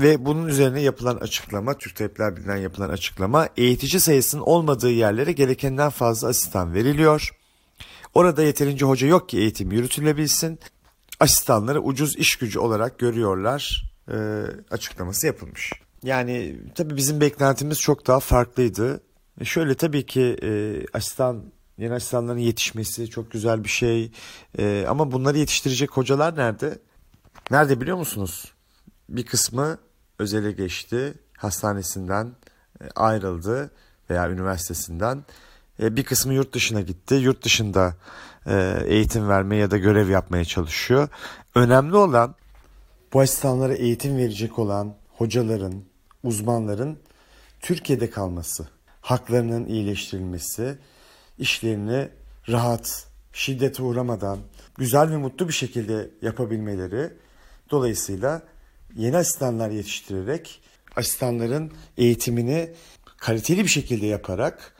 Ve 0.00 0.24
bunun 0.24 0.48
üzerine 0.48 0.82
yapılan 0.82 1.16
açıklama, 1.16 1.78
Türk 1.78 1.96
Tabipler 1.96 2.36
Birliği'nden 2.36 2.56
yapılan 2.56 2.88
açıklama, 2.88 3.48
eğitici 3.56 4.00
sayısının 4.00 4.42
olmadığı 4.42 4.90
yerlere 4.90 5.32
gerekenden 5.32 5.90
fazla 5.90 6.28
asistan 6.28 6.74
veriliyor. 6.74 7.30
Orada 8.14 8.42
yeterince 8.42 8.84
hoca 8.84 9.06
yok 9.06 9.28
ki 9.28 9.38
eğitim 9.38 9.72
yürütülebilsin. 9.72 10.58
Asistanları 11.20 11.80
ucuz 11.80 12.16
iş 12.16 12.36
gücü 12.36 12.58
olarak 12.58 12.98
görüyorlar 12.98 13.92
e, 14.08 14.16
açıklaması 14.70 15.26
yapılmış. 15.26 15.72
Yani 16.02 16.56
tabii 16.74 16.96
bizim 16.96 17.20
beklentimiz 17.20 17.80
çok 17.80 18.06
daha 18.06 18.20
farklıydı. 18.20 19.00
E 19.40 19.44
şöyle 19.44 19.74
tabii 19.74 20.06
ki 20.06 20.36
e, 20.42 20.82
asistan 20.92 21.42
yeni 21.78 21.94
asistanların 21.94 22.38
yetişmesi 22.38 23.10
çok 23.10 23.30
güzel 23.30 23.64
bir 23.64 23.68
şey. 23.68 24.12
E, 24.58 24.84
ama 24.88 25.12
bunları 25.12 25.38
yetiştirecek 25.38 25.90
hocalar 25.90 26.36
nerede? 26.36 26.78
Nerede 27.50 27.80
biliyor 27.80 27.96
musunuz? 27.96 28.52
Bir 29.08 29.26
kısmı 29.26 29.78
özele 30.18 30.52
geçti, 30.52 31.14
hastanesinden 31.36 32.32
e, 32.80 32.84
ayrıldı 32.96 33.70
veya 34.10 34.30
üniversitesinden. 34.30 35.24
E, 35.82 35.96
bir 35.96 36.04
kısmı 36.04 36.34
yurt 36.34 36.54
dışına 36.54 36.80
gitti. 36.80 37.14
Yurt 37.14 37.44
dışında 37.44 37.94
e, 38.46 38.82
eğitim 38.86 39.28
vermeye 39.28 39.56
ya 39.56 39.70
da 39.70 39.78
görev 39.78 40.08
yapmaya 40.08 40.44
çalışıyor. 40.44 41.08
Önemli 41.54 41.96
olan 41.96 42.34
bu 43.12 43.20
asistanlara 43.20 43.74
eğitim 43.74 44.16
verecek 44.16 44.58
olan 44.58 44.94
hocaların, 45.16 45.74
uzmanların 46.22 46.98
Türkiye'de 47.60 48.10
kalması, 48.10 48.68
haklarının 49.00 49.66
iyileştirilmesi, 49.66 50.78
işlerini 51.38 52.08
rahat, 52.48 53.06
şiddete 53.32 53.82
uğramadan, 53.82 54.38
güzel 54.78 55.10
ve 55.10 55.16
mutlu 55.16 55.48
bir 55.48 55.52
şekilde 55.52 56.10
yapabilmeleri 56.22 57.10
dolayısıyla 57.70 58.42
yeni 58.96 59.16
asistanlar 59.16 59.70
yetiştirerek 59.70 60.60
asistanların 60.96 61.72
eğitimini 61.96 62.70
kaliteli 63.16 63.62
bir 63.62 63.68
şekilde 63.68 64.06
yaparak 64.06 64.76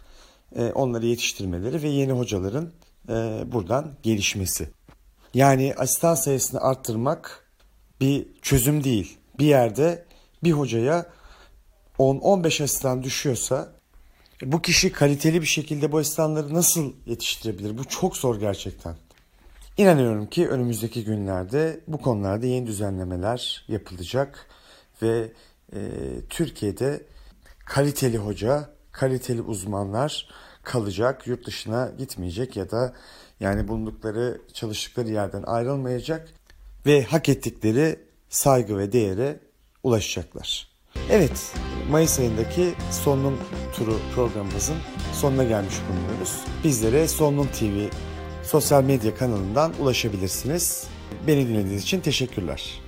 e, 0.57 0.65
onları 0.65 1.07
yetiştirmeleri 1.07 1.83
ve 1.83 1.89
yeni 1.89 2.13
hocaların 2.13 2.73
e, 3.09 3.13
buradan 3.53 3.97
gelişmesi. 4.03 4.69
Yani 5.35 5.75
asistan 5.77 6.15
sayısını 6.15 6.61
arttırmak 6.61 7.51
bir 8.01 8.27
çözüm 8.43 8.85
değil. 8.85 9.19
Bir 9.39 9.47
yerde 9.47 10.05
bir 10.45 10.53
hocaya 10.53 11.07
10-15 11.99 12.47
asistan 12.47 13.03
düşüyorsa 13.03 13.73
bu 14.43 14.63
kişi 14.63 14.93
kaliteli 14.93 15.41
bir 15.41 15.47
şekilde 15.47 15.93
bu 15.93 15.99
asistanları 15.99 16.55
nasıl 16.55 16.93
yetiştirebilir? 17.07 17.79
Bu 17.79 17.85
çok 17.85 18.17
zor 18.17 18.41
gerçekten. 18.41 18.97
İnanıyorum 19.79 20.27
ki 20.27 20.49
önümüzdeki 20.49 21.05
günlerde 21.05 21.81
bu 21.89 21.99
konularda 21.99 22.47
yeni 22.47 22.67
düzenlemeler 22.67 23.65
yapılacak 23.69 24.47
ve 25.03 25.33
e, 25.73 25.79
Türkiye'de 26.31 27.03
kaliteli 27.65 28.19
hoca, 28.19 28.71
kaliteli 28.93 29.43
uzmanlar 29.43 30.29
kalacak, 30.63 31.27
yurt 31.27 31.47
dışına 31.47 31.91
gitmeyecek 31.99 32.57
ya 32.57 32.71
da 32.71 32.93
yani 33.41 33.69
bulundukları, 33.69 34.41
çalıştıkları 34.53 35.09
yerden 35.09 35.43
ayrılmayacak 35.43 36.29
ve 36.87 37.03
hak 37.03 37.29
ettikleri 37.29 38.01
saygı 38.29 38.79
ve 38.79 38.93
değere 38.93 39.41
ulaşacaklar. 39.83 40.69
Evet, 41.11 41.55
Mayıs 41.91 42.19
ayındaki 42.19 42.75
Solunum 42.91 43.39
Turu 43.75 43.97
programımızın 44.15 44.77
sonuna 45.13 45.45
gelmiş 45.45 45.75
bulunuyoruz. 45.89 46.41
Bizlere 46.65 47.09
Solunum 47.09 47.47
TV 47.47 47.89
sosyal 48.49 48.85
medya 48.85 49.15
kanalından 49.15 49.73
ulaşabilirsiniz. 49.81 50.87
Beni 51.27 51.49
dinlediğiniz 51.49 51.83
için 51.83 52.01
teşekkürler. 52.01 52.88